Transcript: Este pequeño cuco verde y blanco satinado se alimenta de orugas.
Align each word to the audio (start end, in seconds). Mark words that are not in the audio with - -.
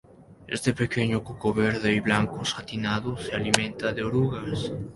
Este 0.47 0.73
pequeño 0.73 1.23
cuco 1.23 1.53
verde 1.53 1.93
y 1.93 1.99
blanco 1.99 2.43
satinado 2.43 3.15
se 3.19 3.35
alimenta 3.35 3.93
de 3.93 4.03
orugas. 4.03 4.71